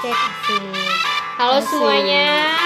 [0.00, 0.64] Cek asik.
[1.36, 1.68] Halo Asik.
[1.68, 2.56] semuanya.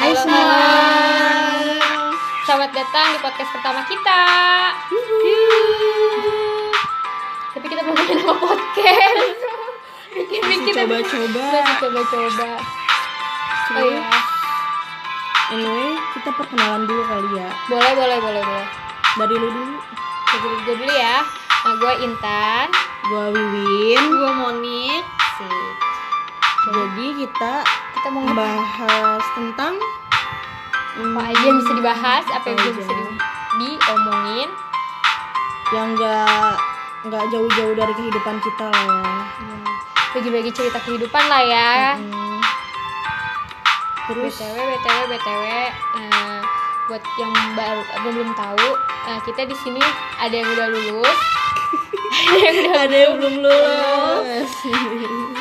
[0.00, 0.40] Hai Halo, semua.
[0.40, 2.08] halo.
[2.48, 4.22] Selamat datang di podcast pertama kita.
[7.52, 9.28] Tapi kita belum punya nama podcast.
[10.16, 11.46] Bikin-bikin coba-coba.
[11.84, 12.50] Coba-coba.
[13.76, 14.08] Oh iya.
[15.52, 17.48] Anyway, kita perkenalan dulu kali ya.
[17.68, 18.66] Boleh, boleh, boleh, boleh.
[19.20, 19.76] Dari lu dulu.
[20.32, 21.20] Jadi gue dulu ya.
[21.60, 22.66] Nah, gue Intan.
[23.04, 24.00] Gua Wiwin.
[24.00, 25.04] Gue Monik.
[25.36, 25.85] Sip.
[26.66, 27.54] Jadi kita
[27.94, 29.74] Kita mau membahas tentang
[30.96, 33.18] apa aja yang bisa dibahas, apa yang bisa di-
[33.60, 34.48] diomongin.
[35.74, 36.54] yang enggak
[37.06, 39.02] nggak jauh-jauh dari kehidupan kita lah ya.
[39.42, 39.58] Ya,
[40.14, 41.72] bagi-bagi cerita kehidupan lah ya.
[41.98, 42.38] Mm.
[44.06, 45.44] Terus BTW, BTW, BTW.
[45.98, 46.38] eh,
[46.86, 48.66] buat yang baru belum tahu,
[49.10, 49.82] eh, kita di sini
[50.22, 51.35] ada yang udah lulus.
[52.26, 54.50] Ada yang udah ada yang belum lulus.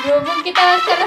[0.05, 1.05] berhubung kita secara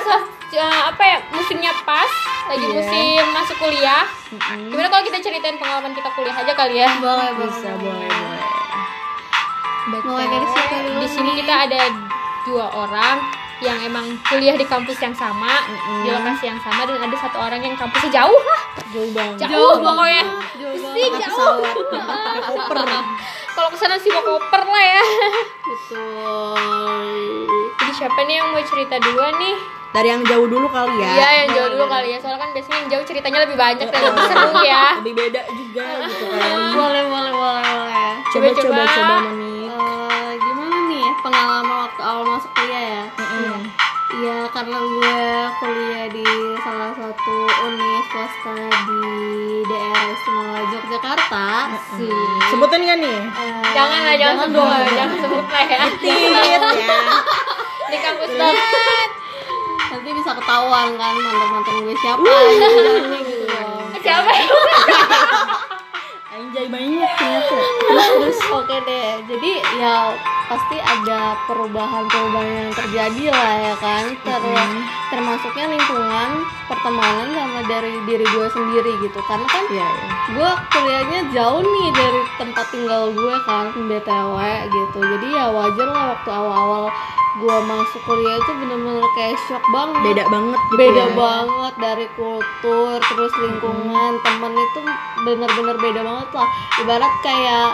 [0.49, 2.11] eh, apa ya musimnya pas,
[2.51, 2.75] lagi Iya.
[2.75, 4.05] musim masuk kuliah.
[4.33, 4.73] Mm-mm.
[4.73, 6.89] Gimana kalau kita ceritain pengalaman kita kuliah aja kali ya?
[6.99, 8.47] boleh Bisa boleh boleh.
[10.05, 11.81] Mulai dari siapa dulu Di sini kita ada
[12.45, 13.17] dua orang
[13.59, 16.07] yang emang kuliah di kampus yang sama, Mm-mm.
[16.07, 18.61] di lokasi yang sama dan ada satu orang yang kampusnya jauh lah.
[18.95, 19.37] Jauh banget.
[19.51, 20.25] Jauh, pokoknya.
[20.55, 21.59] jauh Sih, banget jauh.
[21.91, 22.79] Pakai koper.
[23.51, 25.03] Kalau ke sana sih mau koper lah ya.
[25.67, 26.55] betul
[27.79, 29.57] Jadi siapa nih yang mau cerita duluan nih?
[29.89, 31.11] Dari yang jauh dulu kali ya.
[31.17, 32.19] Iya, yang jauh dulu kali ya.
[32.21, 34.85] Soalnya kan biasanya yang jauh ceritanya lebih banyak dan lebih seru ya.
[35.03, 36.57] Lebih beda juga gitu kan.
[36.79, 38.63] boleh boleh boleh boleh Coba Coba-coba.
[38.63, 39.17] coba coba
[44.59, 45.23] karena gue
[45.63, 46.27] kuliah di
[46.67, 49.03] salah satu univ swasta di
[49.63, 51.47] daerah istimewa Yogyakarta
[51.95, 52.11] sih
[52.51, 53.19] Sebutin kan nih?
[53.23, 55.79] Eh, Jangan lah, jangan sebut lah, jangan sebut lah ya.
[56.03, 56.59] Tit ya.
[57.87, 59.11] Di kampus banget.
[59.89, 64.47] nanti bisa ketahuan kan mantan-mantan gue siapa sebenarnya gitu loh Siapa ya?
[66.35, 67.57] Anjay banyak ternyata.
[67.79, 69.95] terus terus oke deh jadi ya
[70.49, 74.05] pasti ada perubahan-perubahan yang terjadi lah ya kan?
[74.25, 76.31] Ter- termasuknya lingkungan
[76.69, 79.21] pertemanan sama dari diri gue sendiri gitu.
[79.25, 80.09] Karena kan Iya, iya.
[80.37, 84.37] gue kuliahnya jauh nih dari tempat tinggal gue kan btw
[84.69, 84.99] gitu.
[85.01, 86.85] Jadi ya wajar lah waktu awal-awal
[87.39, 90.01] gue masuk kuliah itu bener-bener kayak shock banget.
[90.11, 91.15] Beda banget gitu beda ya.
[91.15, 94.81] banget dari kultur terus lingkungan temen itu
[95.23, 96.49] bener-bener beda banget lah.
[96.83, 97.71] Ibarat kayak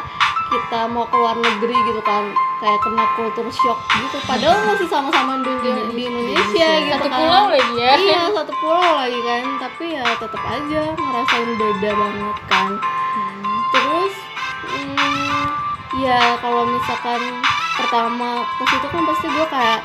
[0.55, 2.31] kita mau ke luar negeri gitu kan.
[2.62, 4.17] Kayak kena kultur shock gitu.
[4.25, 7.19] Padahal masih sama-sama di, di, di Indonesia gitu Satu kan.
[7.21, 7.93] pulau lagi ya.
[7.99, 9.43] iya satu pulau lagi kan.
[9.61, 12.71] Tapi ya tetap aja ngerasain beda banget kan.
[13.75, 14.15] Terus
[14.71, 15.43] hmm,
[16.06, 17.21] ya kalau misalkan
[17.75, 19.81] pertama ke situ kan pasti gue kayak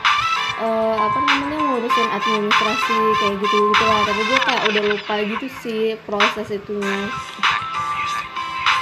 [0.62, 4.02] eh, apa namanya ngurusin administrasi kayak gitu gitu lah.
[4.08, 7.10] Tapi gue kayak udah lupa gitu sih proses itunya.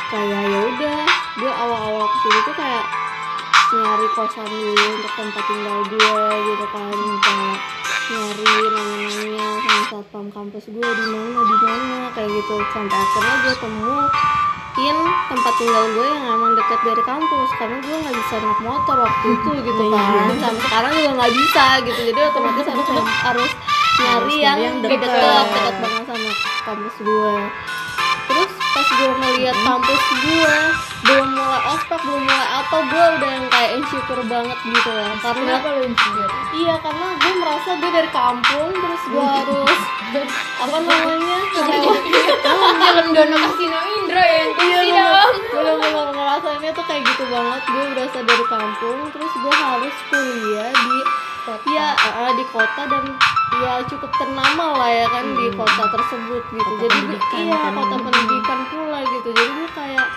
[0.07, 1.01] Kayak ya udah
[1.37, 2.85] gue awal-awal ke sini tuh kayak
[3.67, 6.97] nyari kosan dulu untuk tempat tinggal gue gitu kan.
[7.21, 7.57] Kayak
[8.07, 12.55] nyari nanya-nanya sama satpam kampus gue di mana di mana kayak gitu.
[12.73, 14.97] Sampai akhirnya gue temuin
[15.29, 17.49] tempat tinggal gue yang emang dekat dari kampus.
[17.61, 20.33] Karena gue nggak bisa naik motor waktu itu gitu kan.
[20.41, 21.99] Sampai sekarang juga nggak bisa gitu.
[22.01, 22.87] Jadi otomatis harus
[23.29, 23.51] harus
[23.97, 25.05] nyari yang, yang dekat.
[25.05, 26.31] dekat banget sama
[26.65, 27.35] kampus gue
[28.97, 30.57] gue ngeliat kampus gue
[31.05, 35.53] belum mulai ospek belum mulai apa gue udah yang kayak insecure banget gitu lah karena
[35.85, 36.31] insecure?
[36.57, 39.79] iya karena gue merasa gue dari kampung terus gue harus
[40.63, 41.37] apa namanya?
[42.47, 44.43] Film Dono Kasino Indro ya?
[44.55, 45.33] Iya bener dong.
[45.51, 47.61] bener-bener ngerasainnya tuh kayak gitu banget.
[47.67, 50.97] Gue berasa dari kampung terus gue harus kuliah di
[51.71, 53.05] ya eh, di kota dan
[53.63, 56.59] ya cukup ternama lah ya kan di kota tersebut gitu.
[56.59, 57.73] Kota jadi gue pendidikan iya kan.
[57.73, 59.27] kota pendidikan pula gitu.
[59.31, 60.07] Jadi gue kayak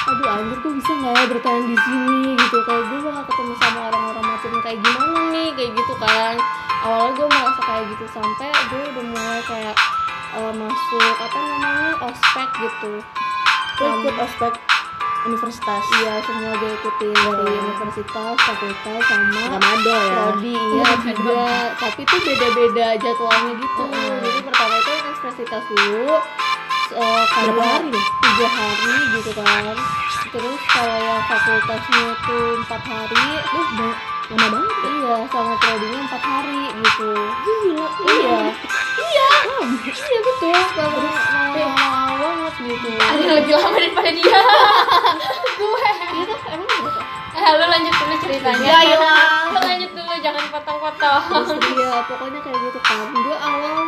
[0.00, 2.20] aduh anjir gue bisa nggak ya bertahan di sini?
[2.34, 2.56] Gitu.
[2.64, 5.48] Kayak gue bakal ketemu sama orang-orang macam kayak gimana nih?
[5.52, 6.34] Kayak gitu kan.
[6.80, 9.76] Awalnya gue merasa kayak gitu sampai gue udah mulai kayak
[10.40, 12.92] eh, masuk apa namanya ospek gitu.
[13.76, 14.52] Terus ikut ospek
[15.22, 15.82] universitas.
[15.94, 20.08] Iya semua gue ikutin dari universitas, fakultas sama Nggak madol ya.
[20.10, 21.44] prodi iya juga.
[21.76, 23.84] Tapi itu beda-beda jadwalnya gitu.
[24.20, 26.04] Jadi pertama itu universitas dulu.
[26.90, 29.78] kalau Berapa hari tiga hari gitu kan
[30.30, 33.26] terus kalau yang fakultasnya tuh empat hari
[33.78, 34.90] ba- lama banget ya.
[34.90, 37.10] iya sama prodinya empat hari gitu
[37.46, 37.86] Gila.
[38.10, 38.38] iya
[38.98, 39.28] iya
[39.86, 41.00] iya betul lama
[41.54, 44.40] lama banget gitu Ada yang lebih lama daripada dia.
[45.56, 45.88] Gue.
[46.20, 48.68] itu emang berapa Eh, lu lanjut dulu ceritanya.
[48.84, 48.98] Ya.
[49.48, 51.24] Lu lanjut dulu jangan potong-potong
[51.72, 53.78] iya pokoknya kayak gitu kan gue awal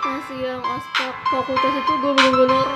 [0.00, 2.68] masih yang ospek fakultas itu gue bener-bener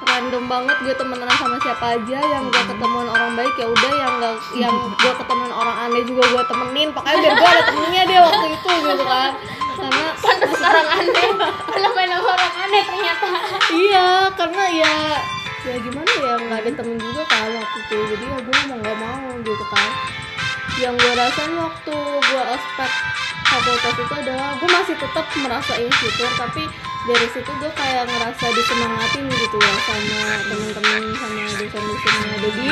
[0.00, 4.12] random banget gue temenan sama siapa aja yang gak ketemuan orang baik ya udah yang
[4.16, 6.88] gak yang gue ketemuan orang aneh juga gue temenin.
[6.96, 9.30] Pokoknya biar gue ada temennya deh waktu itu gitu kan.
[9.76, 11.28] Karena pantas orang aneh.
[11.36, 13.26] Malah main orang aneh ternyata.
[13.70, 14.96] Iya karena ya
[15.60, 17.96] ya gimana ya nggak ada temen juga kan waktu itu.
[18.16, 19.90] Jadi ya gue mau nggak mau gitu kan.
[20.80, 22.92] Yang gue rasain waktu gue ospek
[23.50, 26.62] fakultas itu adalah gue masih tetap merasa insecure tapi
[27.00, 32.68] dari situ gue kayak ngerasa disemangatin gitu ya sama temen-temen sama dosen-dosen yang ada di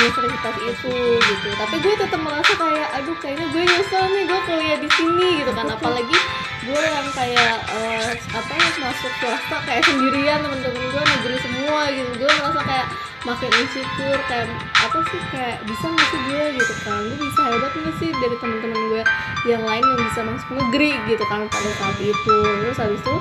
[0.00, 1.48] universitas itu gitu.
[1.52, 5.52] Tapi gue tetap merasa kayak aduh kayaknya gue nyesel nih gue kuliah di sini gitu
[5.52, 5.66] kan.
[5.68, 6.18] Apalagi
[6.64, 12.10] gue yang kayak eh, apa ya masuk swasta kayak sendirian temen-temen gue negeri semua gitu.
[12.24, 12.86] Gue merasa kayak
[13.26, 14.46] makin insecure kayak
[14.78, 16.44] apa sih kayak bisa nggak sih gue?
[16.54, 17.02] Gitu kan.
[17.02, 19.02] Gue bisa hebat nggak sih dari temen-temen gue
[19.50, 20.90] yang lain yang bisa masuk negeri?
[21.10, 22.36] Gitu kan pada saat itu.
[22.62, 23.16] Terus habis itu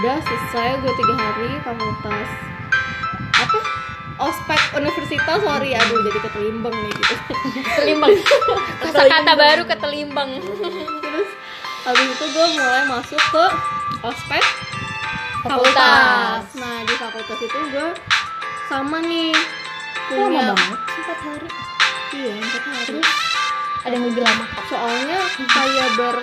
[0.00, 2.28] udah selesai gue tiga hari fakultas
[3.36, 3.58] apa
[4.16, 7.14] ospek universitas sorry aduh jadi ketelimbang nih gitu.
[7.62, 8.10] Ketelimbang.
[8.82, 10.30] Kata-kata baru ketelimbang.
[11.04, 11.30] Terus
[11.86, 13.44] habis itu gue mulai masuk ke
[14.02, 14.44] ospek
[15.46, 16.42] Fakultas.
[16.58, 17.88] nah di fakultas itu gue
[18.66, 19.32] sama nih.
[20.10, 20.80] Lama punya banget.
[20.86, 21.48] Empat hari.
[22.14, 23.00] Iya empat hari.
[23.86, 24.44] Ada yang lebih lama.
[24.66, 26.16] Soalnya kayak ber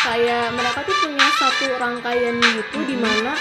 [0.00, 3.36] kayak mereka tuh punya satu rangkaian gitu di mana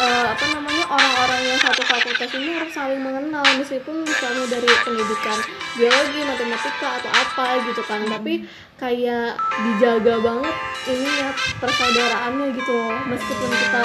[0.00, 3.44] eh, apa namanya orang-orang yang satu fakultas ini harus saling mengenal.
[3.60, 5.38] Meskipun misalnya dari pendidikan
[5.76, 8.00] biologi matematika atau apa gitu kan.
[8.08, 8.44] Tapi
[8.80, 10.54] kayak dijaga banget
[10.88, 11.30] ini ya
[11.60, 12.96] persaudaraannya gitu loh.
[13.08, 13.82] Meskipun kita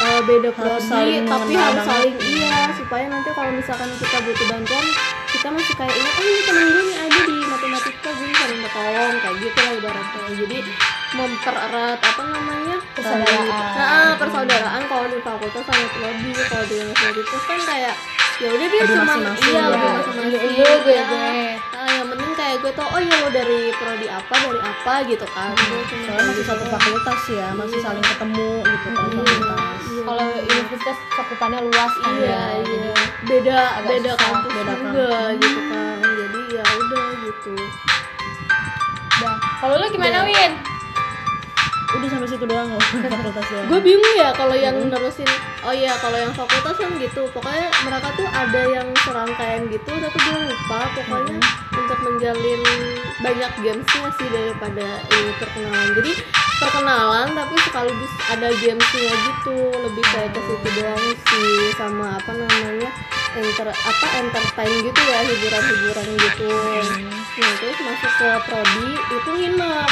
[0.00, 4.86] eh, beda Harus saling tapi harus saling iya supaya nanti kalau misalkan kita butuh bantuan
[5.30, 8.68] kita masih kayak ini oh ini temen gue nih aja di matematika gue bisa minta
[8.70, 10.58] tolong kayak gitu lah ibaratnya jadi
[11.10, 13.72] mempererat apa namanya Persaudaraan.
[13.74, 17.94] nah, persaudaraan kalau di fakultas sama prodi kalau di universitas kan kayak
[18.38, 19.68] ya udah dia Lebih cuma masing-masing iya ya.
[19.68, 21.04] lebih masing-masing Iya, iya, gue, Ya.
[21.04, 21.30] gue.
[22.60, 25.56] Gue tau oh ya lo dari prodi apa dari apa gitu kan.
[25.56, 29.80] Cuma soalnya masih satu fakultas ya masih saling ketemu gitu kan fakultas.
[29.90, 30.02] Iya.
[30.06, 32.42] kalau universitas cakupannya luas kan iya ya.
[32.60, 32.92] iya.
[33.26, 35.10] beda Agak beda kampus beda juga
[35.40, 35.96] gitu kan.
[36.04, 37.52] Jadi ya udah gitu.
[39.20, 39.36] Udah.
[39.60, 40.69] kalau lu gimana Win
[41.90, 43.66] udah sampai situ doang loh fakultas doang.
[43.66, 45.26] Gue bingung ya kalau yang nerusin
[45.66, 47.26] oh iya kalau yang fakultas kan gitu.
[47.34, 51.38] Pokoknya mereka tuh ada yang serangkaian gitu tapi gue lupa pokoknya
[51.74, 52.62] untuk menjalin
[53.20, 55.88] banyak gamesnya sih daripada ini perkenalan.
[55.98, 56.12] Jadi
[56.62, 59.58] perkenalan tapi sekaligus ada gamesnya gitu.
[59.74, 62.90] Lebih kayak ke situ doang sih sama apa namanya
[63.30, 66.50] enter apa entertain gitu ya hiburan-hiburan gitu.
[67.40, 69.90] Nah terus masuk ke prodi itu nginep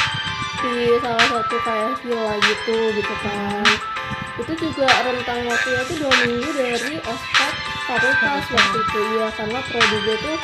[0.58, 3.64] di salah satu kayak villa gitu gitu kan.
[4.38, 7.52] Itu juga rentang waktunya tuh dua minggu dari ospek
[7.86, 8.98] fakultas waktu itu.
[9.18, 10.38] Iya karena prodi gue tuh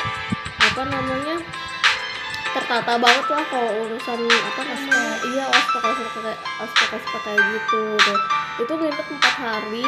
[0.65, 1.35] apa namanya
[2.55, 7.83] tertata banget lah kalau urusan apa namanya iya ospek ospek kayak ospek ospek kayak gitu.
[7.99, 8.19] Tuh
[8.63, 9.87] itu nginep empat hari.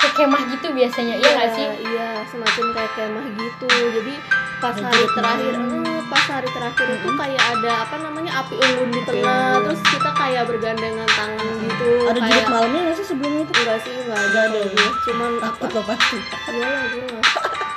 [0.00, 1.66] Kayak kemah gitu biasanya iya nggak sih?
[1.92, 3.68] iya semacam kayak kemah gitu.
[3.68, 4.14] Jadi
[4.60, 9.00] pas hari terakhir eh, pas hari terakhir itu kayak ada apa namanya api unggun di
[9.02, 9.62] tengah unggun.
[9.66, 13.92] terus kita kayak bergandengan tangan gitu ada kayak malamnya nggak sih sebelum itu enggak sih
[13.96, 14.68] enggak ada Nggak ada kalau ya?
[14.70, 14.90] gue.
[15.02, 16.16] cuman apa takut loh pasti
[16.50, 17.24] iya lah gue nggak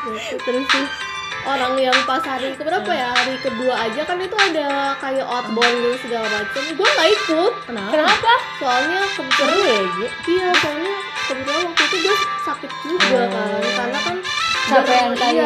[0.04, 0.36] Gitu.
[0.38, 0.92] terus terus
[1.44, 5.96] orang yang pas hari keberapa ya hari kedua aja kan itu ada kayak outbound gitu
[6.02, 9.80] segala macam gue nggak ikut kenapa kenapa soalnya kebetulan ya?
[10.25, 13.28] Iya, soalnya kebetulan waktu itu gue sakit juga Oh.
[13.30, 14.16] kan, karena kan
[14.74, 15.46] Kali iya,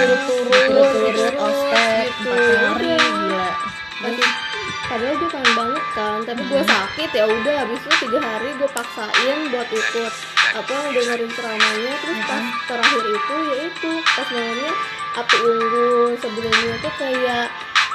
[0.00, 2.96] berturut-turut ospek hari Udah.
[2.96, 3.48] gila
[4.00, 4.34] Masih-
[4.86, 8.70] padahal gue pengen banget kan, tapi gue sakit ya udah habis itu tiga hari gue
[8.70, 10.12] paksain buat ikut
[10.56, 11.92] apa dengerin ceramahnya.
[12.00, 14.72] Terus pas terakhir itu ya itu pas malamnya
[15.16, 17.44] api unggun sebelumnya tuh kayak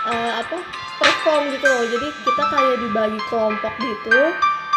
[0.10, 0.56] eh, apa
[1.01, 1.86] perform gitu loh.
[1.89, 4.20] Jadi kita kayak dibagi kelompok gitu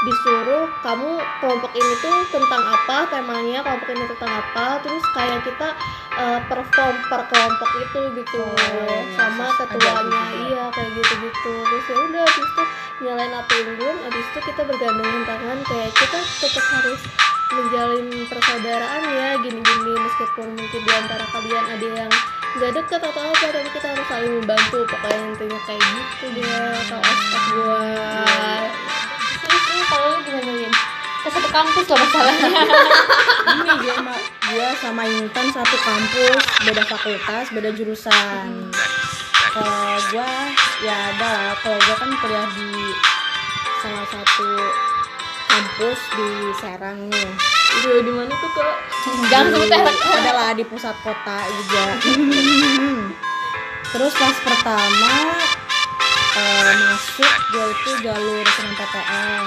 [0.04, 4.66] disuruh kamu kelompok ini tuh tentang apa temanya kelompok ini tentang apa?
[4.84, 5.68] Terus kayak kita
[6.14, 10.22] eh, perform per kelompok itu gitu Oh, sama ada ketuanya.
[10.44, 12.62] iya kayak gitu gitu terus ya udah habis itu
[13.02, 17.00] nyalain api unggun habis itu kita bergandengan tangan kayak kita tetap harus
[17.54, 22.12] menjalin persaudaraan ya gini-gini meskipun mungkin di antara kalian ada yang
[22.54, 24.78] nggak deket atau apa tapi kita harus saling membantu.
[24.86, 29.03] Pokoknya intinya kayak gitu dia gua terus lu
[29.88, 30.72] kalau lu gimana Win
[31.24, 32.48] ke satu kampus loh masalahnya.
[33.56, 34.14] Ini gue sama
[34.44, 38.68] gue sama Intan satu kampus beda fakultas beda jurusan.
[39.56, 40.32] Kalau gue
[40.84, 41.52] ya ada lah.
[41.64, 42.70] Kalau gue kan kuliah di
[43.80, 44.48] salah satu
[45.48, 46.28] kampus di
[46.60, 47.30] Serang nih.
[47.74, 48.76] Iya di mana tuh kak?
[49.32, 49.96] Jangan sebut merek.
[50.20, 51.84] adalah di pusat kota juga.
[53.96, 55.14] Terus pas pertama
[56.34, 59.46] eh, masuk gue itu jalur SNMPTN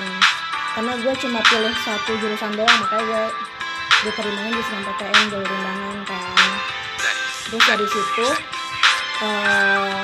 [0.71, 3.23] karena gue cuma pilih satu jurusan doang makanya gue
[4.05, 6.49] diterimanya di SNMPTN jalur undangan kan.
[7.47, 8.27] Terus dari situ
[9.17, 10.01] eh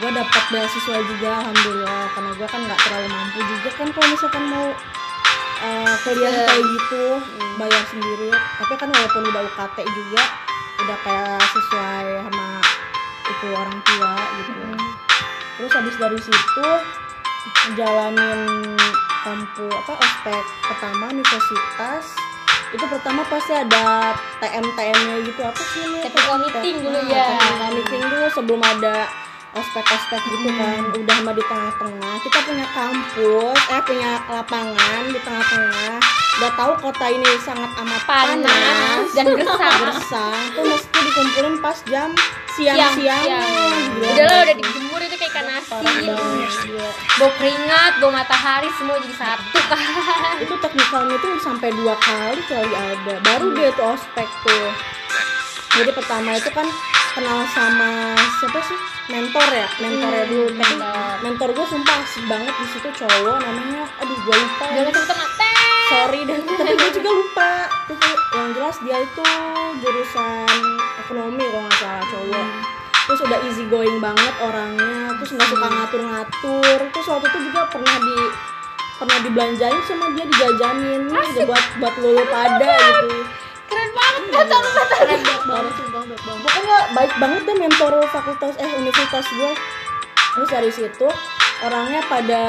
[0.00, 2.04] gue dapat beasiswa juga alhamdulillah.
[2.12, 4.66] Karena gue kan nggak terlalu mampu juga kan kalau misalkan mau
[5.60, 6.44] eh, kuliah Iya.
[6.44, 7.04] kayak gitu
[7.56, 8.30] bayar sendiri.
[8.32, 10.22] Tapi kan walaupun udah UKT juga
[10.80, 12.48] udah kayak sesuai sama
[13.30, 14.52] itu orang tua gitu
[15.60, 16.68] terus habis dari situ
[17.76, 18.72] jalanin
[19.20, 22.16] kampu apa ospek pertama universitas.
[22.70, 27.26] Itu pertama pasti ada TM TM-nya gitu apa sih ini Technical meeting dulu Nah, ya.
[27.34, 28.96] technical meeting dulu sebelum ada
[29.52, 30.80] ospek-ospek gitu kan.
[30.94, 32.14] Udah mah di tengah-tengah.
[32.22, 35.94] Kita punya kampus eh punya lapangan di tengah-tengah.
[36.40, 39.78] Udah tahu kota ini sangat amat Panas panas, dan gersang.
[39.84, 40.40] gersang.
[40.56, 42.08] Tuh mesti dikumpulin pas jam
[42.56, 46.14] siang-siang Gila, Udah lah udah dijemur itu kayak ikan asin.
[47.20, 50.40] Bau keringat, bau matahari semua jadi satu kan.
[50.40, 54.68] itu teknikalnya tuh sampai dua kali kali ada baru dia tuh ospek tuh
[55.76, 56.66] jadi pertama itu kan
[57.14, 58.78] kenal sama siapa sih
[59.10, 61.14] mentor ya mentornya dulu tapi mentor.
[61.26, 65.49] mentor gue sumpah asik banget di situ cowok namanya aduh gue lupa sebut mate.
[65.90, 67.52] Sorry dan tapi gue juga lupa.
[67.90, 69.26] Tapi yang jelas dia itu
[69.82, 70.58] jurusan
[71.02, 72.48] ekonomi kalau nggak salah cowok.
[73.10, 75.18] Terus udah easy going banget orangnya.
[75.18, 76.78] Terus nggak suka ngatur-ngatur.
[76.94, 78.18] Terus waktu itu juga pernah di
[79.00, 81.00] pernah dibelanjain sama dia dijajanin.
[81.10, 83.18] Nih buat buat lulu pada gitu.
[83.66, 84.56] Keren banget lu foto.
[84.98, 86.42] Keren banget sumpah banget banget.
[86.44, 89.52] pokoknya baik banget deh mentor fakultas eh universitas gue
[90.30, 91.08] terus dari situ
[91.60, 92.42] orangnya pada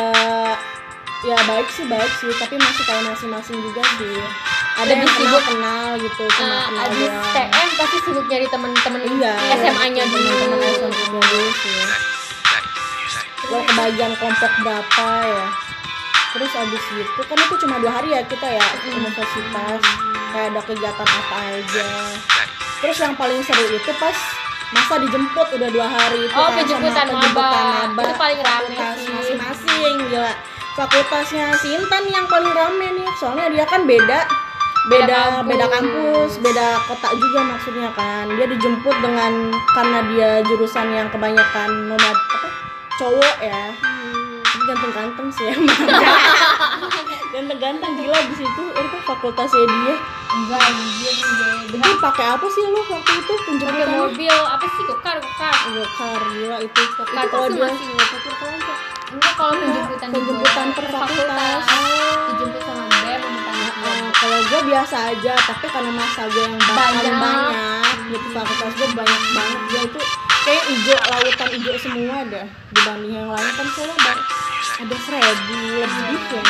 [1.24, 2.32] ya baik sih baik sih.
[2.34, 4.18] Tapi masih kayak masing-masing juga sih.
[4.74, 5.44] Ada Lebih yang kenal sibuk.
[5.46, 10.30] kenal gitu cuma Nah, kenal abis doang TM pasti sibuk nyari temen-temen iya SMA-nya dulu.
[10.32, 11.80] temen-temen SMA dulu sih.
[13.44, 15.46] Lo kebagian kelompok berapa ya?
[16.32, 19.82] Terus abis itu kan itu cuma dua hari ya kita ya universitas.
[20.32, 21.88] Kayak ada kegiatan apa aja.
[22.80, 24.16] Terus yang paling seru itu pas
[24.72, 26.24] masa dijemput udah dua hari.
[26.24, 27.52] Itu Oh, kan, penjemputan sama maba.
[27.92, 28.70] maba Itu paling rame
[29.12, 30.34] masing-masing gila
[30.76, 33.10] fakultasnya si Intan yang paling rame nih.
[33.20, 34.28] Soalnya dia kan beda
[34.90, 35.46] beda kampus.
[35.46, 38.26] beda kampus beda kota juga maksudnya kan.
[38.40, 42.50] Dia dijemput dengan karena dia jurusan yang kebanyakan nomad apa
[42.98, 43.64] cowok ya.
[44.42, 45.80] Tapi ganteng-ganteng sih emang
[47.34, 48.64] ganteng-ganteng gila di situ.
[48.72, 49.96] Itu fakultasnya dia.
[50.32, 51.22] Enggak, jadi
[51.76, 52.00] beda.
[52.00, 54.38] pakai apa sih lo waktu itu Pakai penjemputan mobil.
[54.48, 55.56] Apa sih gokar gokar.
[55.76, 56.82] gokar gila itu.
[56.82, 57.04] Itu
[57.52, 59.01] dia masih nggak pakai kelompok.
[59.12, 61.64] Enggak kalau penjemputan penjemputan per fakultas.
[62.28, 63.70] Dijemput sama BEM sama tangga.
[63.82, 67.16] Nah, kalau gue biasa aja tapi karena masa gue yang ba- Banyak.
[67.16, 70.00] banyak gitu fakultas gue banyak banget dia itu
[70.42, 74.14] kayak hijau lautan hijau semua dah dibanding yang lain kan soalnya ada
[74.82, 76.44] ada seribu lebih ya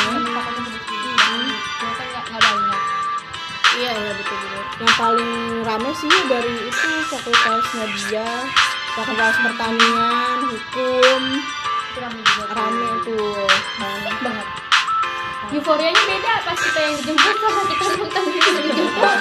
[1.81, 2.79] Fakultas nggak banyak.
[3.73, 8.29] iya iya betul betul yang paling rame sih dari itu fakultasnya dia
[8.91, 11.21] fakultas pertanian hukum
[11.91, 12.43] Itu rame juga.
[13.03, 13.43] tuh.
[13.83, 14.47] rame banget.
[15.51, 19.15] Euforianya beda pas kita yang dijemput sama kita nonton itu dijemput.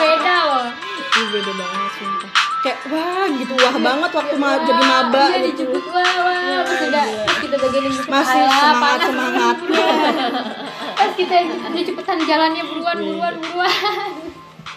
[0.00, 0.66] beda loh.
[0.96, 2.30] ini beda banget sumpah.
[2.64, 3.52] Kayak wah gitu.
[3.60, 5.68] Wah banget waktu ma- jadi maba iya, gitu.
[5.68, 5.84] dijemput.
[5.92, 6.40] Wah wah.
[6.40, 7.22] Iya, pas udah iya.
[7.28, 9.84] pas kita bagian masih semangat semangatnya
[11.04, 11.36] pas kita
[11.84, 14.12] cepetan jalannya buruan Iya, buruan buruan.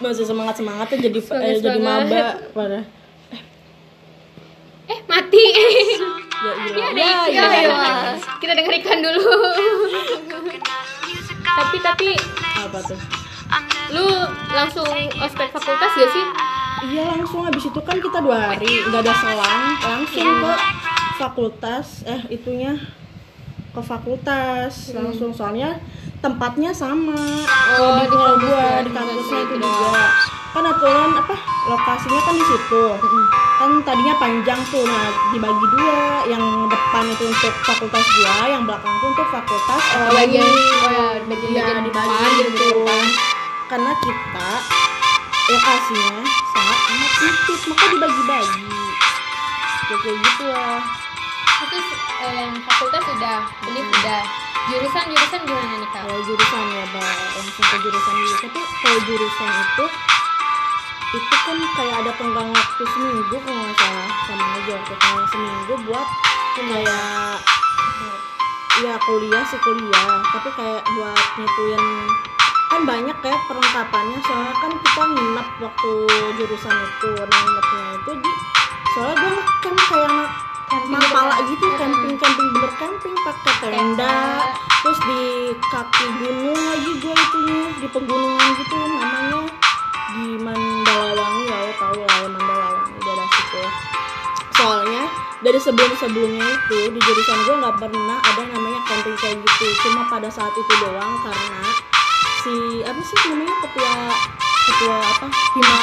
[0.04, 2.24] Masih semangat semangatnya jadi Semangat eh, jadi maba.
[2.52, 2.80] Pada
[4.90, 5.44] eh mati
[6.40, 6.52] ya
[6.96, 8.22] iya iya ya, Mas.
[8.40, 9.24] kita denger iklan dulu.
[11.40, 12.10] Tapi tapi.
[12.56, 13.00] Apa tuh?
[13.90, 14.06] Lu
[14.54, 14.86] langsung
[15.18, 16.26] ospek fakultas gak sih?
[16.94, 17.44] Iya langsung.
[17.44, 18.70] Habis itu kan kita dua hari.
[18.88, 19.64] Nggak ada selang.
[19.82, 20.52] Langsung ke
[21.18, 21.86] fakultas.
[22.06, 22.78] Eh itunya.
[23.74, 24.94] Ke fakultas.
[24.94, 25.34] Langsung.
[25.34, 25.76] Soalnya
[26.22, 27.18] tempatnya sama.
[27.80, 30.04] Oh, di di gua ya, di kampusnya kampus itu itu juga
[30.50, 31.34] kan aturan apa
[31.70, 32.84] lokasinya kan di situ.
[33.60, 36.02] Kan tadinya panjang tuh nah dibagi dua.
[36.26, 40.38] Yang depan itu untuk fakultas gua yang belakang tuh untuk fakultas oh, ekonomi.
[40.40, 42.66] oh ya bagian bagian dibagi depan gitu gitu.
[42.82, 43.04] depan
[43.70, 44.50] karena kita
[45.50, 48.66] lokasinya sangat amat sempit maka dibagi-bagi.
[49.90, 50.78] Ya, kayak gitu lah
[51.70, 51.88] terus
[52.24, 53.38] eh, yang fakultas sudah
[53.68, 54.20] ini sudah
[54.70, 56.02] jurusan jurusan gimana nih kak?
[56.08, 58.34] Kalau jurusan ya Mbak, langsung ke jurusan dulu.
[58.40, 59.84] Tapi kalau jurusan itu
[61.10, 64.08] itu kan kayak ada tenggang waktu seminggu kalau nggak salah.
[64.30, 66.08] Sama aja tenggang seminggu buat
[66.54, 67.36] kayak
[68.80, 70.14] ya kuliah sih kuliah.
[70.30, 71.84] Tapi kayak buat ngituin
[72.70, 74.18] kan banyak ya perlengkapannya.
[74.22, 75.92] Soalnya kan kita nginep waktu
[76.38, 78.32] jurusan itu nah nginepnya itu di
[78.90, 80.10] soalnya gue kan kayak
[80.70, 84.18] anak mapala gitu camping camping bener camping pakai tenda
[84.82, 85.22] terus di
[85.70, 89.69] kaki gunung lagi gue itunya di pegunungan gitu namanya
[90.16, 93.62] di Mandalawangi ya lo tau lah ya Mandalawangi daerah situ
[94.60, 95.04] soalnya
[95.40, 99.66] dari sebelum sebelumnya itu di jurusan gue nggak pernah ada namanya camping kayak gitu.
[99.88, 101.64] Cuma pada saat itu doang karena
[102.44, 103.94] si apa sih namanya ketua
[104.60, 105.78] ketua apa hima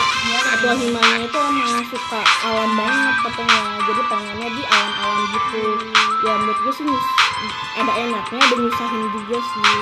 [0.54, 3.62] ketua himanya itu emang suka alam banget katanya.
[3.82, 5.64] Jadi pengennya di alam-alam gitu.
[6.22, 6.86] Ya menurut gue sih
[7.82, 9.74] ada enaknya ada nyusahin juga sih.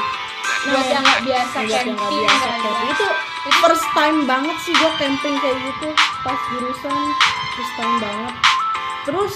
[0.72, 2.88] Buat yang nggak biasa buat yang nggak camping biasa kan camping.
[2.88, 2.94] Ya.
[2.96, 3.08] itu
[3.62, 5.90] first time banget sih gue camping kayak gitu.
[6.22, 6.98] Pas jurusan
[7.54, 8.34] first time banget.
[9.04, 9.34] Terus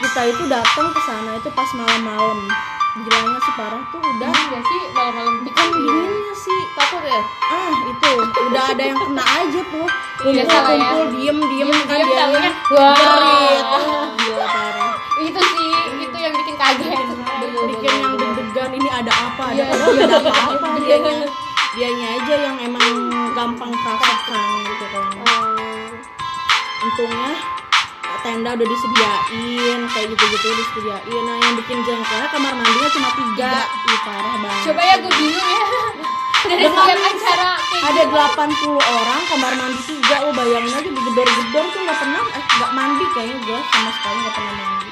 [0.00, 2.38] kita itu datang ke sana itu pas malam-malam.
[2.90, 4.28] Gilanya sih parah tuh udah.
[4.28, 4.80] Dingin nggak sih?
[4.90, 6.60] Malam-malam bukan bikin dinginnya sih.
[6.74, 7.20] Takut ya?
[7.46, 8.10] Ah itu.
[8.50, 9.88] Udah ada yang kena aja tuh.
[10.20, 10.88] Iya, kumpul salah ya.
[10.90, 12.92] kumpul diem diem kan dia tahunya, wah.
[12.92, 14.92] Ah, gila parah.
[15.16, 15.68] Itu sih
[16.02, 16.92] itu yang bikin kaget.
[17.70, 19.44] Bikin yang deg-degan ini ada apa?
[19.48, 19.64] Ada Iya.
[19.70, 19.86] apa?
[19.86, 20.66] Iya, ada apa?
[20.84, 21.14] Dianya.
[21.70, 22.84] Dianya aja yang emang
[23.40, 25.04] gampang kerasakan gitu kan.
[26.84, 27.32] Untungnya
[28.20, 31.22] tenda udah disediain kayak gitu-gitu disediain.
[31.24, 33.64] Nah yang bikin jengkelnya kamar mandinya cuma tiga.
[33.64, 34.64] Ih, parah banget.
[34.68, 35.64] Coba ya gue bingung ya.
[36.40, 38.72] Dari Dengan acara ada gitu.
[38.76, 40.16] 80 orang kamar mandi tiga.
[40.20, 44.34] Lo bayangin aja digedor-gedor tuh nggak pernah eh nggak mandi kayaknya gue sama sekali nggak
[44.36, 44.88] pernah mandi.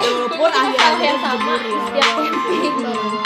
[0.00, 3.19] Walaupun Gua juga akhir salah yang akhirnya sama dijemur ya setiap camping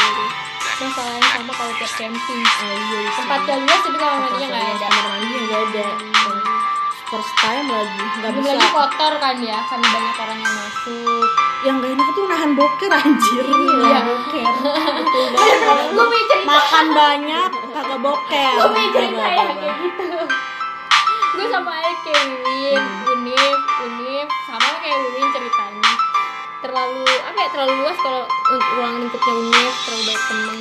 [0.74, 2.42] Masalah yang sama kalau tiap camping.
[2.42, 3.10] Oh iya iya.
[3.14, 4.86] tempatnya luas tapi kamar mandinya nggak ada.
[4.90, 5.86] kamar mandinya nggak ada.
[7.04, 8.52] First time lagi nggak bisa.
[8.58, 11.28] lagi kotor kan ya karena banyak orang yang masuk.
[11.64, 13.44] Yang gak enak tuh nahan boker anjir.
[13.46, 13.98] Iya.
[14.02, 14.46] boker.
[15.96, 16.04] Lu
[16.42, 18.52] makan banyak kagak boker.
[18.58, 20.06] Lu Kagak, ya kayak gitu.
[21.34, 25.93] Gue sama aja kayak Wiwin Unif Unif sama kayak Wiwin ceritanya
[26.64, 28.24] terlalu apa ya terlalu luas kalau
[28.80, 30.60] ruang lingkupnya Unif terlalu banyak temen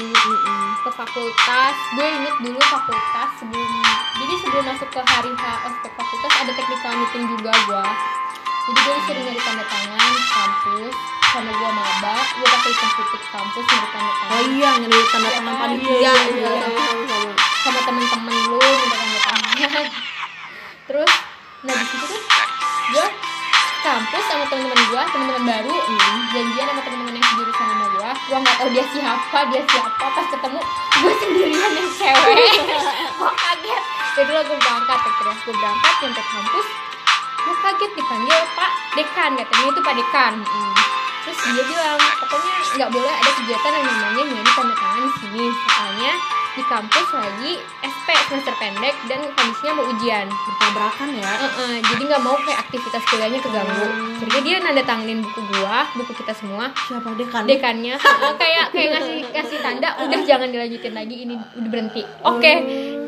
[0.84, 1.76] ke fakultas.
[1.96, 3.72] Gue inget dulu fakultas sebelum
[4.20, 7.86] jadi sebelum masuk ke hari H ospek fakultas ada technical meeting juga gue
[8.64, 12.16] jadi gue sering nyari tanda tangan kampus karena gue maba.
[12.36, 15.56] Gue pakai hitam putih ke kampus nyari tanda oh tangan iya nyari tanda Iya tangan
[15.56, 16.52] panitia Iya, iya, iya.
[16.84, 17.32] sama-sama
[17.64, 19.56] sama temen-temen lu minta tanda tangan.
[20.92, 21.12] Terus
[21.64, 22.22] nah di situ tuh
[22.92, 23.08] gue
[23.84, 25.76] kampus sama temen-temen gue temen-temen baru.
[26.32, 30.06] Janjian sama temen-temen yang sejurusan sama gue gue nggak tahu dia siapa dia siapa.
[30.16, 30.60] Pas ketemu
[31.04, 32.36] gue sendirian yang cewek.
[33.20, 33.84] Gue kaget.
[34.14, 36.68] Jadi lah gue berangkat akhirnya gue berangkat nyampe kampus.
[37.44, 39.68] Gue kaget dipanggil pak dekan katanya.
[39.68, 40.34] Itu pak dekan.
[41.24, 45.46] Terus dia bilang pokoknya nggak boleh ada kegiatan yang namanya nyari tanda tangan di sini.
[45.52, 46.12] Soalnya
[46.54, 50.28] di kampus lagi SP semester pendek dan kondisinya mau ujian.
[50.30, 51.34] Bertabrakan ya?
[51.50, 53.88] Heeh, jadi nggak mau kayak aktivitas kuliahnya keganggu.
[54.22, 56.70] Jadi dia nanda tanganin buku gua buku kita semua.
[56.86, 57.50] Siapa dekan?
[57.50, 57.98] Dekannya.
[58.44, 62.02] Kayak kayak ngasih ngasih tanda udah jangan dilanjutin lagi ini udah berhenti.
[62.22, 62.54] Oke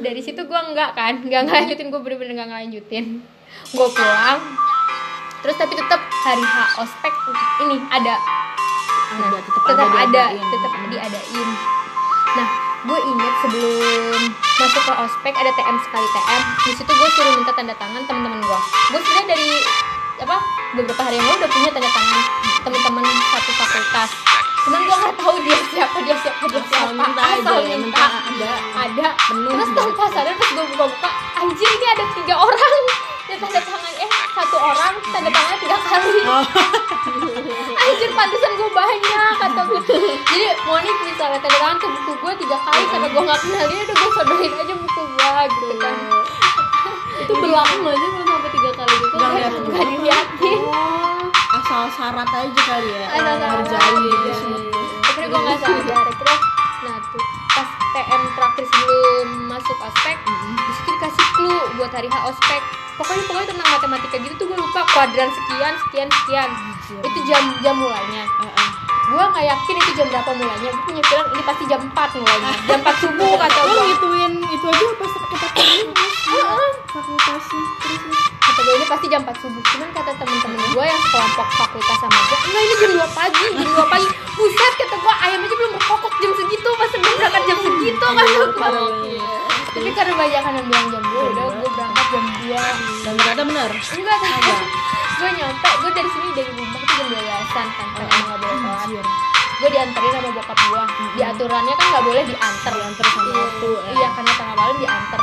[0.02, 3.06] dari situ gua nggak kan nggak ngelanjutin gua bener-bener nggak ngelanjutin.
[3.76, 4.40] Gua pulang.
[5.46, 7.14] Terus tapi tetap hari H ospek
[7.62, 8.18] ini ada.
[9.06, 10.46] Nah, Ada, tetep tetap ada ada diadain.
[10.50, 11.50] tetap diadain.
[12.36, 12.50] Nah
[12.86, 14.22] gue inget sebelum
[14.62, 18.40] masuk ke ospek ada TM sekali TM di situ gue suruh minta tanda tangan teman-teman
[18.46, 18.60] gue
[18.94, 19.50] gue sebenarnya dari
[20.16, 20.38] apa
[20.78, 22.22] beberapa hari yang lalu udah punya tanda tangan
[22.66, 24.10] teman-teman satu fakultas.
[24.66, 26.94] Cuman gue nggak tahu dia siapa dia siapa dia asal siapa.
[26.98, 27.86] minta aja asal ya, minta.
[27.86, 28.52] minta ada.
[28.74, 29.08] Ada.
[29.30, 32.82] Penuh terus tanpa sadar terus gue buka-buka anjir ini ada tiga orang.
[33.30, 36.20] Dan tanda tangan eh satu orang tanda tangannya tiga kali.
[36.28, 36.46] Oh.
[37.86, 39.82] Anjir pantesan gue banyak kata gue
[40.26, 43.80] jadi Monik misalnya tanda tangan ke buku gue tiga kali karena gue nggak kenal dia
[43.80, 45.96] udah gue sodorin aja buku gue gitu kan.
[47.24, 49.16] Itu berlaku nggak sih kalau sampai tiga kali gitu?
[49.16, 50.60] Nggak lihat nggak diliatin
[51.56, 53.50] asal syarat aja kali ya Asal syarat.
[53.64, 54.48] ngerjain gitu.
[55.16, 56.38] Gue nggak sadar tuh
[58.06, 62.62] TM terakhir sebelum masuk ospek di situ dikasih clue buat hari H ospek.
[63.02, 66.50] Pokoknya pokoknya tentang matematika gitu tuh gue lupa kuadran sekian sekian sekian.
[67.02, 68.24] Itu jam jam mulainya.
[68.30, 68.70] Eh, eh.
[69.10, 70.70] gue nggak yakin itu jam berapa mulainya.
[70.70, 72.52] Gue punya pikiran ini pasti jam 4 mulainya.
[72.70, 75.94] Jam 4 subuh kata gue ngituin itu aja pas kita ini
[76.94, 79.64] fakultasnya terus gue ini pasti jam 4 subuh.
[79.66, 83.70] Cuman kata temen-temen gue yang sekelompok fakultas sama gue enggak ini jam 2 pagi jam
[83.76, 84.08] 2 pagi.
[84.36, 88.48] Buset kata gue ayam aja belum berkokok jam segitu pas sebelum berangkat jam segitu gue
[89.76, 92.64] tapi karena banyak yang bilang jam 2 udah gue berangkat jam 2 dua.
[93.04, 94.62] Dan ternyata benar enggak enggak
[95.20, 99.06] gue nyampe gue dari sini dari rumah tuh jam 12an kan emang nggak boleh Anjir.
[99.56, 100.82] gue dianterin sama bokap gue
[101.16, 102.74] di aturannya kan nggak boleh diantar.
[102.76, 103.92] Diantar sama Iya, waktu, ya.
[103.96, 105.22] iya karena tengah malam diantar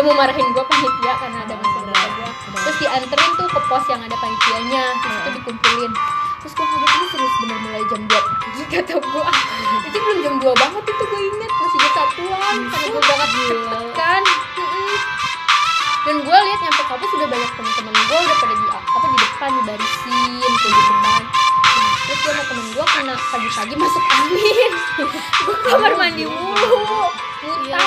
[0.00, 4.00] dia mau marahin gue panitia karena ada masalah gue terus dianterin tuh ke pos yang
[4.00, 5.92] ada panitianya terus itu dikumpulin.
[6.40, 9.24] Terus gue kaget ini serius bener mulai jam 2 pagi kata gue
[9.92, 13.30] itu belum jam 2 banget itu gue inget masih jam satuan karena gue banget
[13.92, 14.22] kan.
[16.08, 19.50] Dan gue lihat nyampe kampus sudah banyak teman-teman gue udah pada di apa di depan
[19.52, 21.22] di barisin kayak gitu kan.
[21.76, 24.72] Nah, terus gue sama temen gue kena pagi-pagi masuk angin.
[25.44, 26.56] Gue kamar mandi mulu.
[26.56, 27.19] Iya.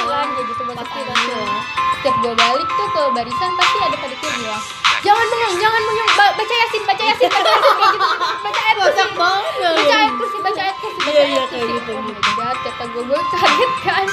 [0.03, 1.61] Kan kayak gitu masuk Pasti pasti lah.
[1.93, 4.63] setiap gue balik tuh ke barisan pasti ada panitia bilang
[5.03, 8.09] jangan bengong jangan bengong Ba- baca yasin baca yasin baca yasin kayak gitu.
[8.39, 9.03] Baca ayat kursi.
[9.13, 11.53] Baca ayat kursi baca ayat kursi baca Iya, ayat iya, kursi.
[11.53, 12.29] kayak gitu, gitu.
[12.63, 14.05] kata gue gue kaget kan.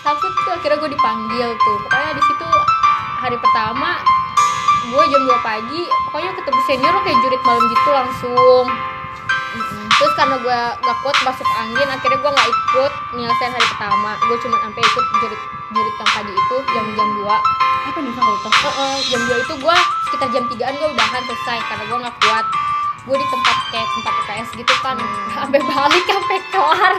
[0.00, 1.76] Takut tuh akhirnya gue dipanggil tuh.
[1.84, 2.48] Pokoknya di situ
[3.20, 3.90] hari pertama
[4.82, 8.66] gue jam 2 pagi pokoknya ketemu senior kayak jurit malam gitu langsung.
[10.00, 14.10] Terus karena gue gak kuat masuk angin akhirnya gue nggak ikut nyelesain hari pertama.
[14.24, 15.42] Gue cuma sampai ikut jurit
[15.76, 17.28] jurit yang pagi itu jam jam 2
[17.80, 19.76] apa nih fakultas Heeh, jam 2 itu gue
[20.08, 22.46] sekitar jam 3an gue udahan selesai karena gue nggak kuat.
[23.04, 24.96] Gue di tempat kayak tempat UKS gitu kan.
[25.36, 26.94] Sampai balik sampai kelar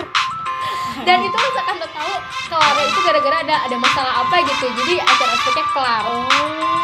[1.07, 2.13] dan itu misalkan lo tahu
[2.51, 4.65] kelarnya itu gara-gara ada ada masalah apa gitu.
[4.71, 6.03] Jadi acara ospeknya kelar.
[6.07, 6.27] Oh.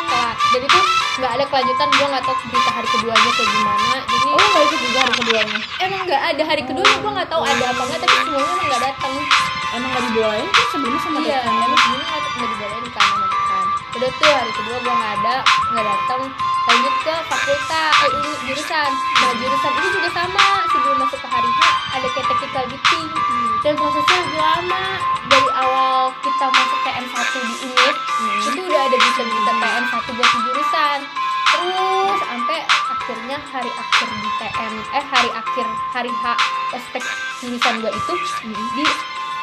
[0.07, 0.33] Kelar.
[0.55, 0.79] Dan itu
[1.17, 3.95] nggak ada kelanjutan gue nggak tahu berita hari keduanya kayak gimana.
[4.07, 5.57] Jadi oh nggak ikut juga hari keduanya?
[5.83, 6.43] Emang nggak ada.
[6.47, 9.13] Hari keduanya gue nggak tahu ada apa nggak tapi semuanya emang nggak datang.
[9.75, 10.65] Emang nggak dibawain kan?
[10.71, 13.17] Sebelumnya sama iya emang sebelumnya nggak dibawain kan
[13.97, 15.35] udah tuh hari kedua gue nggak ada
[15.73, 16.21] nggak datang
[17.07, 18.91] ke fakultas eh ini jurusan.
[18.91, 20.47] Nah jurusan ini juga sama.
[20.67, 21.59] Sebelum masuk ke hari H
[21.95, 23.07] ada kayak technical meeting
[23.63, 24.87] dan prosesnya lebih lama.
[25.31, 27.95] Dari awal kita masuk TM 1 di unit
[28.43, 30.99] itu udah ada berita-berita TM 1 buat jurusan.
[31.47, 35.65] Terus sampai akhirnya hari akhir di TM eh hari akhir
[35.95, 36.25] hari H
[36.75, 37.03] ospek
[37.39, 38.13] jurusan gue itu
[38.51, 38.85] di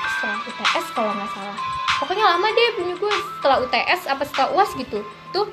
[0.04, 1.56] setelah UTS kalau nggak salah.
[1.96, 5.00] Pokoknya lama deh punya gue setelah UTS apa setelah UAS gitu.
[5.32, 5.48] Tuh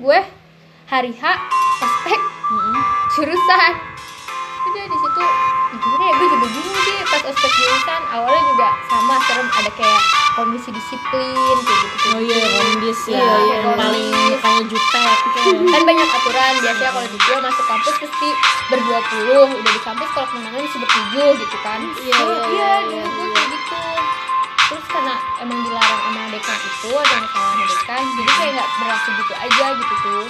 [0.00, 0.39] gue
[0.90, 1.22] hari H
[1.78, 2.20] ospek
[3.14, 3.72] jurusan.
[4.66, 5.22] Udah di situ.
[5.70, 6.14] Gimana ya?
[6.18, 8.02] Gue juga bingung sih pas ospek jurusan.
[8.10, 9.46] Awalnya juga sama serem.
[9.54, 10.02] Ada kayak
[10.34, 13.22] komisi disiplin kayak gitu oh iya kondis ya.
[13.22, 16.52] Iya, iya, yang paling mukanya jutek kayak kan banyak aturan.
[16.58, 18.28] Biasanya kalau di gue masuk kampus pasti
[18.66, 19.46] berdua puluh.
[19.46, 21.80] Udah di kampus kalau kemenangan mesti bertujuh gitu kan.
[22.02, 23.30] Iya, iya, iya iya, dulu iya, iya.
[23.30, 23.78] kayak gitu.
[24.74, 29.10] Terus karena emang dilarang sama dekan itu ada masalah sama dekan jadi kayak nggak berlaku
[29.22, 30.26] gitu aja gitu tuh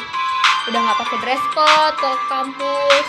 [0.68, 3.06] udah nggak pakai dress code ke kampus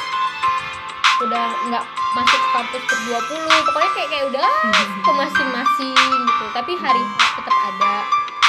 [1.22, 1.84] udah nggak
[2.16, 4.52] masuk ke kampus per 20 pokoknya kayak kayak udah
[5.06, 6.46] ke masing-masing gitu.
[6.56, 7.96] Tapi hari H tetap ada.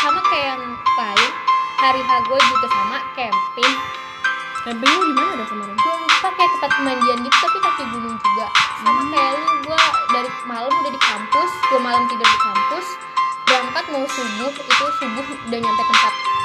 [0.02, 1.30] Sama kayak yang lain
[1.78, 3.74] hari H gue juga sama camping.
[4.62, 5.74] Camping lu di mana ada kemarin?
[5.74, 8.46] Gue lupa kayak tempat pemandian gitu tapi kaki gunung juga.
[8.82, 9.80] Sama kayak lu gue
[10.14, 12.86] dari malam udah di kampus gue malam tidur di kampus
[13.46, 16.41] berangkat mau subuh itu subuh udah nyampe tempat tempat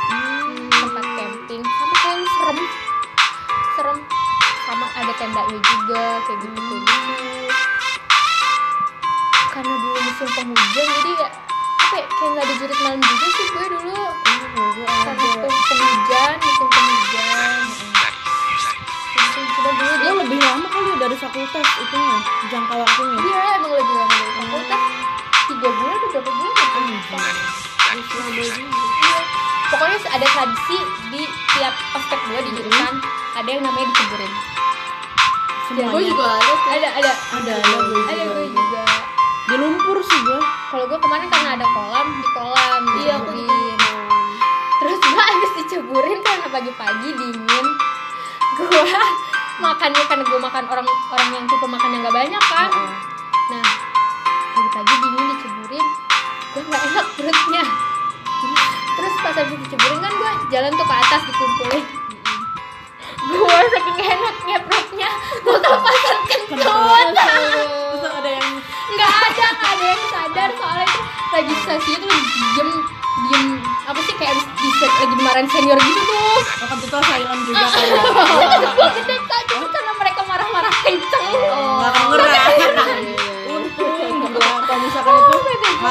[3.77, 4.01] serem.
[4.65, 7.37] Sama ada tendanya juga kayak gitu kayak gitu
[9.57, 11.29] karena dulu musim penghujan jadi ya
[11.81, 14.01] apa ya, kayak nggak ada jurit malam juga sih gue dulu.
[14.77, 17.59] Karena musim penghujan musim penghujan.
[19.57, 22.17] Cuma dulu lo dia lebih lama kali ya dari fakultas itunya
[22.53, 23.17] jangka waktunya.
[23.17, 24.81] Iya emang lebih lama dari fakultas.
[25.47, 26.67] Tiga bulan atau berapa bulan ya?
[26.69, 27.17] Gue lupa.
[28.37, 28.86] Iya.
[29.71, 30.77] Pokoknya ada tradisi
[31.11, 31.21] di
[31.57, 32.95] tiap ospek gue di jurusan.
[33.37, 34.33] Ada yang namanya diceburin
[35.67, 35.91] semuanya.
[35.93, 37.11] Gue juga ada tuh ada ada.
[37.11, 38.33] Ada ada gue ada juga.
[38.33, 38.83] gue juga.
[39.47, 40.39] Di lumpur sih gue
[40.71, 43.79] kalau gue kemarin karena ada kolam di kolam iya aku diceburin
[44.77, 47.65] terus gue habis diceburin karena pagi-pagi dingin.
[48.57, 48.67] Gue
[49.65, 52.69] makannya karena gue makan orang orang yang tipe makan yang gak banyak kan?
[53.51, 53.67] Nah
[54.55, 55.85] pagi-pagi dingin diceburin.
[56.55, 57.63] Gue nggak enak perutnya
[59.27, 61.83] pas habis diceburin kan gue jalan tuh ke atas dikumpulin.
[63.27, 65.09] Gue saking enaknya perutnya
[65.43, 68.49] gue kelepasan kentut terus ada yang
[68.87, 72.69] nggak ada nggak ada yang sadar soalnya itu lagi sesi itu lagi diem
[73.27, 73.45] diem
[73.83, 76.39] apa sih kayak di lagi dimarahin senior gitu tuh.
[76.63, 77.65] Waktu itu silent juga
[78.47, 81.16] ya gue gede kak cuma karena mereka marah-marah kenceng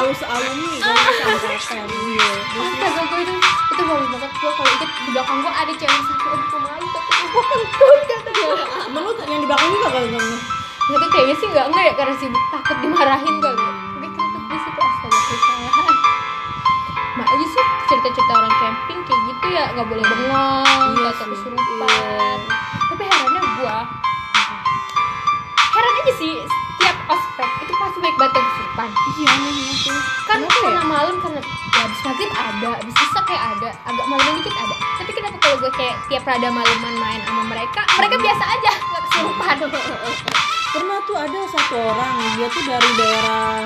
[0.06, 2.30] KTM iya
[2.62, 3.34] astaga gue itu
[3.74, 6.86] itu malu banget gue kalau ikut di belakang gue ada cewek satu aduh gue malu
[6.94, 10.26] tapi gue kentut kata gue emang lu yang di belakang juga kali dong
[10.86, 14.42] nggak tahu kayaknya sih nggak nggak ya karena sibuk takut dimarahin kali ya gue kentut
[14.46, 15.56] di situ astaga susah
[17.16, 21.26] mak aja sih cerita-cerita orang camping kayak gitu ya nggak boleh bengong Iya nggak sih,
[21.34, 22.38] kesurupan
[22.94, 23.76] tapi herannya gue
[25.74, 28.45] heran aja sih setiap ospek itu pasti baik banget
[28.76, 30.84] yang kesurupan iya anehnya tuh kan Kenapa karena ya?
[30.84, 34.74] malam karena ya habis maghrib ada habis isa kayak ada agak malaman dikit ada.
[34.96, 39.02] Tapi kenapa kalau gue kayak tiap rada malaman main sama mereka mereka biasa aja nggak
[39.08, 39.56] kesurupan
[40.76, 43.64] pernah tuh ada satu orang dia tuh dari daerah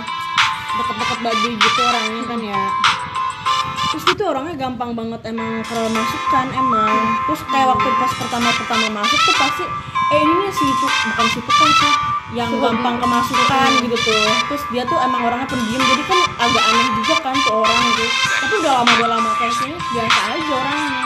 [0.71, 2.63] deket-deket Baduy gitu orangnya kan ya.
[3.91, 6.95] Terus itu orangnya gampang banget emang keremasukan emang.
[7.27, 9.65] Terus kayak waktu pas pertama-pertama masuk tuh pasti
[10.11, 11.93] eh ini situ bukan situ kan sih
[12.31, 13.97] yang gampang kemasukan gitu.
[13.97, 17.81] Tuh terus dia tuh emang orangnya pendiam jadi kan agak aneh juga kan tuh orang
[17.95, 18.05] gitu.
[18.43, 21.05] Tapi udah lama udah lama kayaknya biasa aja orangnya.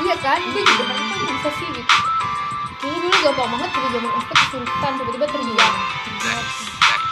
[0.00, 0.96] Iya kan gue juga kan
[1.28, 1.94] bisa sih gitu
[2.80, 5.74] kayaknya dulu gampang banget gitu zaman ospek kesurupan tiba-tiba teriak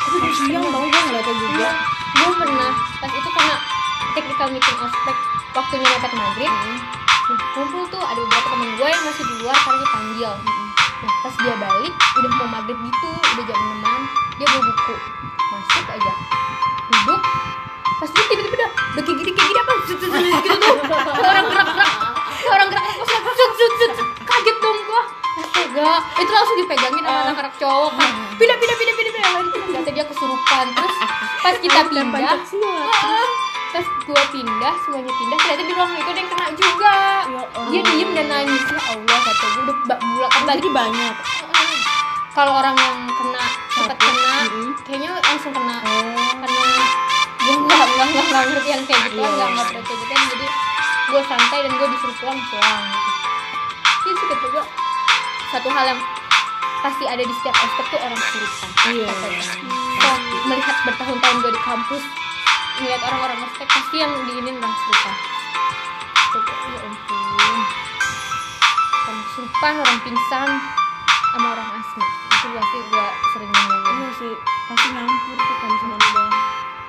[0.08, 1.68] tapi siang tau gue ngeliatnya juga.
[2.16, 2.72] Gue pernah.
[2.98, 3.56] Pas itu karena
[4.16, 5.16] technical meeting ospek
[5.52, 6.48] waktunya mepet maghrib.
[6.48, 6.80] Nah
[7.52, 10.32] kumpul tuh ada beberapa temen gue yang masih di luar karena dipanggil
[10.98, 14.02] nah pas dia balik udah mau maghrib gitu udah jam enaman
[14.38, 14.94] dia bawa buku.
[15.50, 16.12] Masuk aja.
[16.94, 17.20] Duduk.
[17.98, 19.72] Pas dia tiba-tiba udah udah kayak gini kayak gini apa?
[19.90, 20.54] Zut, zut, zut, gitu.
[20.54, 20.74] Tuh
[21.18, 21.94] Kayak orang gerak-gerak.
[22.38, 23.02] Kayak orang gerak-gerak.
[23.02, 24.08] Pas zut, zut, zut, zut.
[24.22, 25.02] kaget dong gua.
[25.38, 25.90] Astaga.
[26.22, 28.10] Itu langsung dipegangin sama anak-anak cowok kan.
[28.38, 29.32] Pindah pindah pindah pindah pindah.
[29.50, 30.66] Ternyata dia kesurupan.
[30.70, 30.94] Terus
[31.42, 32.30] pas kita pindah
[33.68, 36.96] Pas gua pindah semuanya pindah ternyata di ruang itu ada yang kena juga.
[37.28, 37.68] Ya Allah.
[37.68, 38.62] dia diem dan nangis.
[38.64, 39.98] Ya Allah kata gue udah
[40.32, 40.60] kan balik.
[40.64, 41.14] jadi banyak.
[42.32, 44.36] Kalau orang yang kena cepat kena
[44.86, 45.76] kayaknya langsung kena.
[45.84, 46.32] Oh.
[46.40, 46.64] Karena
[47.44, 49.28] gue nggak nggak nggak ngerti yang kayak gitu Iya.
[49.28, 50.14] nggak nggak kayak gitu.
[50.32, 50.46] Jadi
[51.08, 52.84] gue santai dan gue disuruh pulang pulang.
[52.88, 53.18] Gitu
[54.08, 54.64] itu sih kata gue
[55.52, 56.00] satu hal yang
[56.80, 59.08] pasti ada di setiap aspek tuh orang kesurupan Iya.
[59.98, 62.02] Kalau melihat bertahun-tahun gue di kampus
[62.78, 65.14] melihat orang-orang aspek pasti yang diinin kesurupan
[66.28, 67.58] Tuh, ya ampun.
[69.08, 70.50] Orang kesurupan orang pingsan
[71.34, 73.82] sama orang asma itu pasti gue sering nemuin.
[73.88, 74.32] Iya sih
[74.68, 76.30] pasti nyampur tuh kan sama udah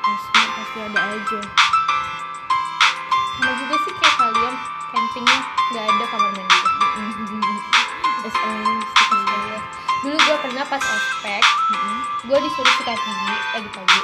[0.05, 1.39] asma pasti ada aja.
[3.39, 4.55] Sama juga sih kayak kalian
[4.91, 5.37] campingnya
[5.71, 6.59] nggak ada kamar mandi.
[8.19, 9.59] SOS Iya.
[10.03, 11.43] dulu gue pernah pas ospek
[12.27, 14.01] gue disuruh sikat gigi pagi-pagi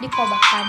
[0.00, 0.66] di kobakan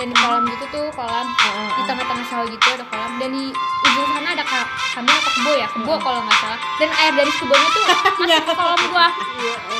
[0.00, 1.28] dan di kolam gitu tuh kolam.
[1.76, 3.12] Di tengah-tengah sawah gitu ada kolam.
[3.20, 3.52] Dan di
[3.84, 5.68] ujung sana ada ka- kambing atau kebo ya?
[5.68, 6.58] Kebo kalau nggak salah.
[6.80, 9.06] Dan air dari kebonya tuh masuk ke kolam gue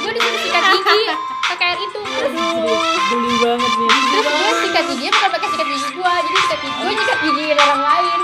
[0.00, 1.02] gue disuruh sikat gigi
[1.48, 2.00] pakai air itu.
[2.04, 3.90] Geli banget nih.
[3.90, 7.59] Terus gue sikat giginya bukan pakai sikat gigi gue jadi sikat gigi gue nyikat gigiin
[7.59, 8.20] orang lain.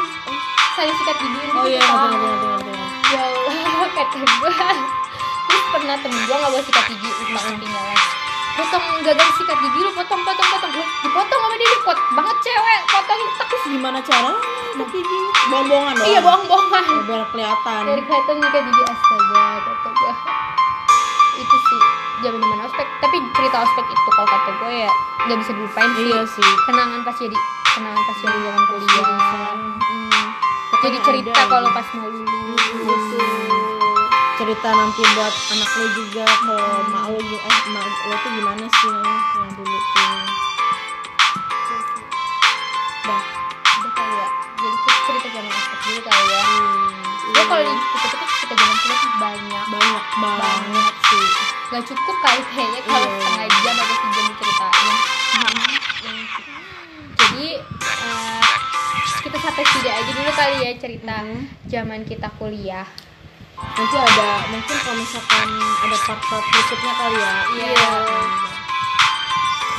[0.76, 2.74] Saling sikat gigiin oh gitu iya betul betul
[3.06, 4.52] ya Allah kata gue
[5.46, 8.00] terus pernah temen gue nggak bawa sikat gigi lupa ketinggalan
[8.57, 10.73] potong gagal sikat gigi lu potong potong potong.
[10.73, 13.21] Lu dipotong sama dia dipot banget cewek potong.
[13.37, 14.33] Terus gimana cara
[14.73, 15.21] sikat gigi?
[15.53, 16.09] Bohong-bohongan dong?
[16.09, 17.81] Iya bohong bohongan Oh, biar kelihatan.
[17.85, 20.14] Dari kelihatan sikat gigi astaga kata gue
[21.37, 21.81] itu sih
[22.25, 22.87] zaman zaman ospek.
[23.05, 24.90] Tapi cerita ospek itu kalau kata gue ya
[25.29, 26.05] nggak bisa dilupain sih.
[26.09, 26.49] Iya sih.
[26.64, 27.37] Kenangan pas jadi
[27.77, 29.05] kenangan pas jadi zaman kuliah.
[29.53, 30.27] Hmm.
[30.85, 31.77] jadi cerita kalau aja.
[31.77, 33.65] pas mau lulus
[34.46, 36.56] cerita nanti buat anak lo juga ke
[36.87, 38.94] mak lo gi- eh mak lo tuh gimana sih
[39.35, 40.14] yang dulu tuh
[43.06, 43.22] Udah,
[43.76, 44.28] udah kali ya.
[44.56, 46.42] Jadi kita cerita zaman ospek dulu kali ya.
[47.26, 49.64] Ya kalau dipikir-pikir cerita zaman kuliah tuh banyak.
[49.68, 51.26] banyak banget sih
[51.66, 53.14] Gak cukup kali kayaknya kalau Iya.
[53.16, 54.94] setengah jam atau sejam diceritain.
[57.16, 57.46] Jadi
[57.82, 58.42] eh,
[59.20, 61.16] kita sampai sini aja dulu kali ya cerita
[61.66, 62.87] zaman kita kuliah
[63.57, 65.49] nanti ada mungkin kalau misalkan
[65.81, 67.73] ada part-part berikutnya kali ya iya, iya.
[67.73, 67.97] yeah.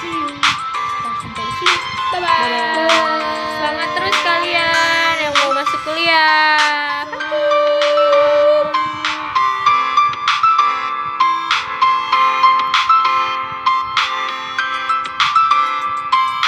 [0.02, 0.34] yeah.
[1.22, 2.74] sampai bye bye, bye, -bye.
[2.74, 3.54] bye, -bye.
[3.58, 6.87] semangat terus kalian yang mau masuk kuliah